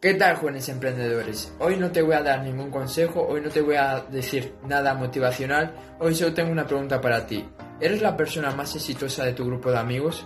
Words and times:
¿Qué 0.00 0.14
tal 0.14 0.36
jóvenes 0.36 0.68
emprendedores? 0.68 1.52
Hoy 1.58 1.74
no 1.74 1.90
te 1.90 2.02
voy 2.02 2.14
a 2.14 2.22
dar 2.22 2.44
ningún 2.44 2.70
consejo, 2.70 3.26
hoy 3.28 3.40
no 3.40 3.48
te 3.48 3.62
voy 3.62 3.74
a 3.74 4.04
decir 4.08 4.54
nada 4.62 4.94
motivacional, 4.94 5.74
hoy 5.98 6.14
solo 6.14 6.32
tengo 6.34 6.52
una 6.52 6.68
pregunta 6.68 7.00
para 7.00 7.26
ti. 7.26 7.44
¿Eres 7.80 8.00
la 8.00 8.16
persona 8.16 8.52
más 8.52 8.76
exitosa 8.76 9.24
de 9.24 9.32
tu 9.32 9.44
grupo 9.44 9.72
de 9.72 9.78
amigos? 9.78 10.24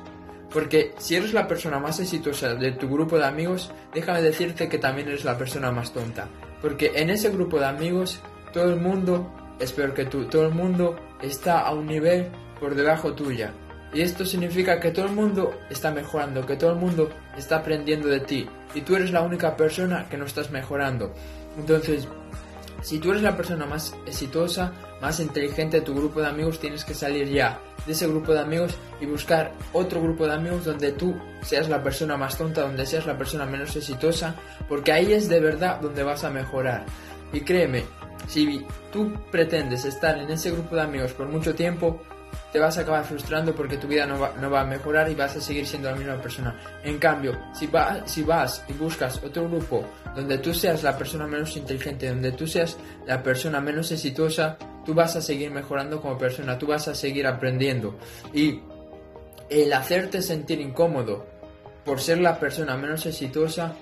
Porque 0.53 0.93
si 0.99 1.17
eres 1.17 1.33
la 1.33 1.49
persona 1.49 1.79
más 1.79 1.99
exitosa 2.01 2.55
de 2.55 2.73
tu 2.73 2.87
grupo 2.87 3.17
de 3.17 3.25
amigos, 3.25 3.73
déjame 3.95 4.21
decirte 4.21 4.69
que 4.69 4.77
también 4.77 5.09
eres 5.09 5.25
la 5.25 5.39
persona 5.39 5.73
más 5.73 5.91
tonta. 5.95 6.29
Porque 6.61 6.93
en 6.95 7.09
ese 7.09 7.31
grupo 7.31 7.59
de 7.59 7.65
amigos 7.65 8.21
todo 8.53 8.69
el 8.69 8.79
mundo 8.79 9.33
es 9.59 9.73
peor 9.73 9.95
que 9.95 10.05
tú, 10.05 10.27
todo 10.27 10.49
el 10.49 10.53
mundo 10.53 10.97
está 11.23 11.61
a 11.61 11.73
un 11.73 11.87
nivel 11.87 12.31
por 12.61 12.75
debajo 12.75 13.15
tuya. 13.15 13.55
Y 13.93 14.01
esto 14.01 14.25
significa 14.25 14.81
que 14.81 14.91
todo 14.91 15.07
el 15.07 15.13
mundo 15.13 15.61
está 15.69 15.91
mejorando, 15.91 16.47
que 16.47 16.57
todo 16.57 16.71
el 16.71 16.77
mundo 16.77 17.11
está 17.37 17.57
aprendiendo 17.57 18.09
de 18.09 18.21
ti. 18.21 18.49
Y 18.75 18.81
tú 18.81 18.97
eres 18.97 19.11
la 19.11 19.21
única 19.21 19.57
persona 19.57 20.07
que 20.09 20.17
no 20.17 20.25
estás 20.25 20.51
mejorando. 20.51 21.13
Entonces, 21.59 22.09
si 22.81 22.99
tú 22.99 23.11
eres 23.11 23.23
la 23.23 23.37
persona 23.37 23.67
más 23.67 23.95
exitosa, 24.07 24.73
más 25.01 25.21
inteligente 25.21 25.81
de 25.81 25.87
tu 25.87 25.95
grupo 25.95 26.21
de 26.21 26.29
amigos, 26.29 26.59
tienes 26.59 26.85
que 26.85 26.95
salir 26.95 27.29
ya 27.29 27.61
de 27.87 27.93
ese 27.93 28.07
grupo 28.07 28.33
de 28.33 28.41
amigos 28.41 28.75
y 29.01 29.07
buscar 29.07 29.53
otro 29.73 30.01
grupo 30.03 30.27
de 30.27 30.35
amigos 30.35 30.65
donde 30.65 30.93
tú 30.93 31.15
seas 31.43 31.69
la 31.69 31.83
persona 31.83 32.17
más 32.17 32.39
tonta, 32.39 32.63
donde 32.63 32.87
seas 32.87 33.07
la 33.07 33.19
persona 33.19 33.45
menos 33.45 33.75
exitosa, 33.77 34.35
porque 34.69 34.93
ahí 34.93 35.13
es 35.13 35.29
de 35.29 35.41
verdad 35.41 35.81
donde 35.81 36.03
vas 36.03 36.25
a 36.25 36.31
mejorar. 36.31 36.87
Y 37.33 37.41
créeme, 37.41 37.85
si 38.27 38.65
tú 38.93 39.13
pretendes 39.31 39.85
estar 39.85 40.19
en 40.19 40.31
ese 40.31 40.51
grupo 40.51 40.77
de 40.77 40.83
amigos 40.83 41.13
por 41.13 41.29
mucho 41.29 41.55
tiempo, 41.55 42.03
te 42.53 42.59
vas 42.59 42.77
a 42.77 42.83
acabar 42.83 43.05
frustrando 43.05 43.55
porque 43.55 43.77
tu 43.79 43.87
vida 43.87 44.07
no 44.07 44.19
va, 44.19 44.61
a 44.61 44.65
mejorar 44.65 45.11
y 45.11 45.15
vas 45.15 45.37
a 45.37 45.41
seguir 45.41 45.67
siendo 45.67 45.91
la 45.91 45.97
misma 45.97 46.21
persona. 46.21 46.59
En 46.85 46.99
cambio, 46.99 47.39
si, 47.55 47.69
si 48.05 48.23
vas 48.23 48.65
y 48.69 48.73
buscas 48.75 49.23
otro 49.23 49.49
grupo 49.49 49.85
donde 50.15 50.39
tú 50.39 50.53
seas 50.53 50.83
la 50.83 50.97
persona 50.97 51.27
menos 51.27 51.57
inteligente, 51.57 52.09
donde 52.09 52.33
tú 52.33 52.47
seas 52.47 52.77
la 53.07 53.23
persona 53.23 53.61
menos 53.61 53.91
exitosa, 53.91 54.59
tú 54.85 54.95
vas 54.95 55.17
a 55.17 55.23
seguir 55.23 55.51
mejorando 55.51 56.01
como 56.01 56.19
persona, 56.19 56.59
tú 56.59 56.67
vas 56.67 56.89
a 56.89 56.95
seguir 56.95 57.27
aprendiendo. 57.27 57.99
Y 58.35 58.61
el 59.49 59.73
hacerte 59.73 60.23
sentir 60.23 60.61
incómodo 60.61 61.27
por 61.85 62.01
ser 62.01 62.19
la 62.19 62.39
persona 62.39 62.77
menos 62.77 63.07
exitosa 63.07 63.75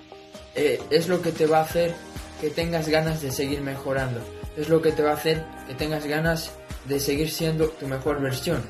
eh, 0.55 0.81
es 0.89 1.07
lo 1.07 1.21
que 1.21 1.31
te 1.31 1.45
va 1.45 1.59
a 1.59 1.63
hacer 1.63 1.93
que 2.39 2.49
tengas 2.49 2.87
ganas 2.87 3.21
de 3.21 3.31
seguir 3.31 3.61
mejorando. 3.61 4.19
Es 4.57 4.69
lo 4.69 4.81
que 4.81 4.91
te 4.91 5.03
va 5.03 5.11
a 5.11 5.15
hacer 5.15 5.45
que 5.67 5.73
tengas 5.75 6.05
ganas 6.05 6.51
de 6.85 6.99
seguir 6.99 7.29
siendo 7.29 7.69
tu 7.69 7.87
mejor 7.87 8.21
versión. 8.21 8.61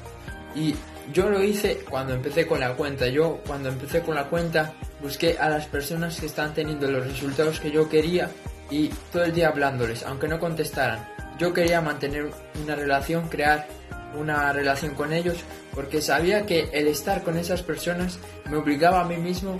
Y 0.56 0.76
yo 1.14 1.30
lo 1.30 1.44
hice 1.44 1.80
cuando 1.90 2.14
empecé 2.14 2.46
con 2.46 2.60
la 2.60 2.74
cuenta. 2.76 3.08
Yo 3.08 3.42
cuando 3.48 3.70
empecé 3.70 4.02
con 4.02 4.16
la 4.16 4.26
cuenta 4.26 4.74
busqué 5.02 5.38
a 5.40 5.50
las 5.50 5.66
personas 5.66 6.20
que 6.20 6.28
están 6.28 6.54
teniendo 6.54 6.90
los 6.90 7.08
resultados 7.08 7.60
que 7.60 7.72
yo 7.72 7.90
quería 7.90 8.30
y 8.70 8.88
todo 9.12 9.24
el 9.24 9.34
día 9.34 9.50
hablándoles, 9.50 10.04
aunque 10.04 10.28
no 10.28 10.40
contestaran. 10.40 11.08
Yo 11.38 11.54
quería 11.54 11.82
mantener 11.82 12.30
una 12.64 12.76
relación, 12.76 13.28
crear 13.28 13.68
una 14.16 14.54
relación 14.54 14.94
con 14.94 15.14
ellos, 15.14 15.38
porque 15.74 16.02
sabía 16.02 16.46
que 16.46 16.70
el 16.72 16.88
estar 16.88 17.24
con 17.24 17.38
esas 17.38 17.64
personas 17.64 18.20
me 18.50 18.58
obligaba 18.58 19.02
a 19.02 19.06
mí 19.06 19.18
mismo 19.18 19.60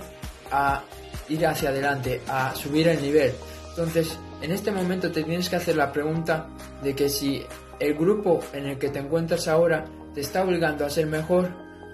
a 0.50 0.82
ir 1.28 1.46
hacia 1.46 1.70
adelante, 1.70 2.20
a 2.28 2.54
subir 2.54 2.88
el 2.88 3.02
nivel. 3.02 3.32
Entonces, 3.72 4.18
en 4.42 4.52
este 4.52 4.70
momento 4.70 5.10
te 5.10 5.24
tienes 5.24 5.48
que 5.48 5.56
hacer 5.56 5.76
la 5.76 5.90
pregunta 5.90 6.46
de 6.82 6.94
que 6.94 7.08
si 7.08 7.42
el 7.80 7.94
grupo 7.94 8.40
en 8.52 8.66
el 8.66 8.78
que 8.78 8.90
te 8.90 8.98
encuentras 8.98 9.48
ahora 9.48 9.86
te 10.14 10.20
está 10.20 10.44
obligando 10.44 10.84
a 10.84 10.90
ser 10.90 11.06
mejor 11.06 11.48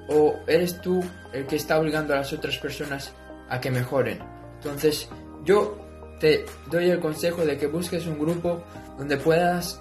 o 0.08 0.40
eres 0.48 0.80
tú 0.80 1.00
el 1.32 1.46
que 1.46 1.56
está 1.56 1.78
obligando 1.78 2.14
a 2.14 2.16
las 2.16 2.32
otras 2.32 2.58
personas 2.58 3.12
a 3.48 3.60
que 3.60 3.70
mejoren. 3.70 4.18
Entonces, 4.56 5.08
yo 5.44 5.78
te 6.18 6.46
doy 6.68 6.90
el 6.90 6.98
consejo 6.98 7.44
de 7.44 7.56
que 7.56 7.68
busques 7.68 8.06
un 8.06 8.18
grupo 8.18 8.64
donde 8.98 9.16
puedas 9.16 9.80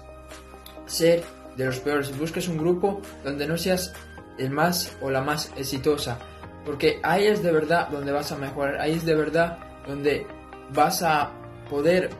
ser 0.86 1.24
de 1.56 1.66
los 1.66 1.80
peores, 1.80 2.16
busques 2.16 2.46
un 2.46 2.58
grupo 2.58 3.02
donde 3.24 3.46
no 3.46 3.58
seas 3.58 3.92
el 4.38 4.50
más 4.50 4.96
o 5.00 5.10
la 5.10 5.20
más 5.20 5.50
exitosa, 5.56 6.16
porque 6.64 7.00
ahí 7.02 7.26
es 7.26 7.42
de 7.42 7.50
verdad 7.50 7.88
donde 7.88 8.12
vas 8.12 8.30
a 8.30 8.36
mejorar, 8.36 8.80
ahí 8.80 8.92
es 8.92 9.04
de 9.04 9.16
verdad 9.16 9.58
donde 9.84 10.24
vas 10.72 11.02
a 11.02 11.32
poder 11.68 12.10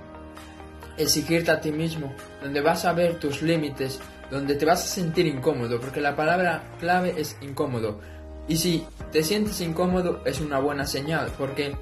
exigirte 0.96 1.50
a 1.50 1.60
ti 1.60 1.72
mismo, 1.72 2.12
donde 2.42 2.60
vas 2.60 2.84
a 2.84 2.92
ver 2.92 3.18
tus 3.18 3.42
límites, 3.42 4.00
donde 4.30 4.54
te 4.54 4.64
vas 4.64 4.84
a 4.84 4.88
sentir 4.88 5.26
incómodo, 5.26 5.80
porque 5.80 6.00
la 6.00 6.16
palabra 6.16 6.62
clave 6.78 7.14
es 7.16 7.36
incómodo. 7.40 8.00
Y 8.48 8.56
si 8.56 8.84
te 9.12 9.22
sientes 9.22 9.60
incómodo 9.60 10.22
es 10.24 10.40
una 10.40 10.58
buena 10.58 10.86
señal, 10.86 11.30
porque 11.38 11.76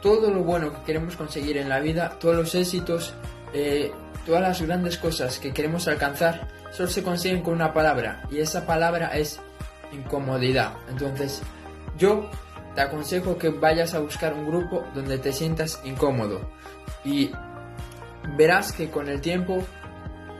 todo 0.00 0.30
lo 0.30 0.42
bueno 0.42 0.72
que 0.72 0.82
queremos 0.84 1.16
conseguir 1.16 1.58
en 1.58 1.68
la 1.68 1.80
vida, 1.80 2.16
todos 2.18 2.36
los 2.36 2.54
éxitos, 2.54 3.12
eh, 3.52 3.92
todas 4.24 4.42
las 4.42 4.62
grandes 4.62 4.96
cosas 4.96 5.38
que 5.38 5.52
queremos 5.52 5.86
alcanzar, 5.88 6.48
solo 6.72 6.88
se 6.88 7.02
consiguen 7.02 7.42
con 7.42 7.54
una 7.54 7.72
palabra, 7.72 8.22
y 8.30 8.38
esa 8.38 8.66
palabra 8.66 9.08
es 9.16 9.40
incomodidad. 9.92 10.74
Entonces, 10.88 11.42
yo 11.98 12.30
te 12.74 12.80
aconsejo 12.80 13.36
que 13.38 13.50
vayas 13.50 13.94
a 13.94 14.00
buscar 14.00 14.34
un 14.34 14.46
grupo 14.46 14.84
donde 14.94 15.18
te 15.18 15.32
sientas 15.32 15.80
incómodo. 15.84 16.40
Y 17.04 17.30
verás 18.36 18.72
que 18.72 18.90
con 18.90 19.08
el 19.08 19.20
tiempo 19.20 19.62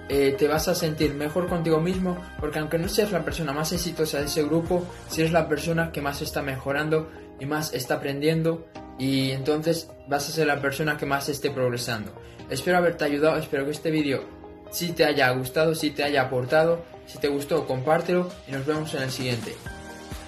eh, 0.08 0.34
te 0.38 0.48
vas 0.48 0.68
a 0.68 0.74
sentir 0.74 1.14
mejor 1.14 1.48
contigo 1.48 1.80
mismo 1.80 2.16
porque 2.38 2.58
aunque 2.58 2.78
no 2.78 2.88
seas 2.88 3.12
la 3.12 3.24
persona 3.24 3.52
más 3.52 3.72
exitosa 3.72 4.18
de 4.18 4.26
ese 4.26 4.42
grupo, 4.42 4.84
si 5.08 5.20
eres 5.20 5.32
la 5.32 5.48
persona 5.48 5.92
que 5.92 6.02
más 6.02 6.22
está 6.22 6.42
mejorando 6.42 7.10
y 7.38 7.46
más 7.46 7.72
está 7.74 7.94
aprendiendo 7.94 8.66
y 8.98 9.30
entonces 9.30 9.88
vas 10.08 10.28
a 10.28 10.32
ser 10.32 10.46
la 10.46 10.60
persona 10.60 10.96
que 10.96 11.06
más 11.06 11.28
esté 11.28 11.50
progresando. 11.50 12.12
Espero 12.50 12.78
haberte 12.78 13.04
ayudado, 13.04 13.36
espero 13.38 13.64
que 13.64 13.70
este 13.70 13.90
vídeo 13.90 14.40
si 14.70 14.92
te 14.92 15.04
haya 15.04 15.30
gustado, 15.30 15.74
si 15.74 15.90
te 15.90 16.04
haya 16.04 16.22
aportado, 16.22 16.84
si 17.06 17.18
te 17.18 17.28
gustó 17.28 17.66
compártelo 17.66 18.30
y 18.48 18.52
nos 18.52 18.64
vemos 18.66 18.94
en 18.94 19.02
el 19.02 19.10
siguiente. 19.10 19.54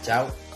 Chao. 0.02 0.51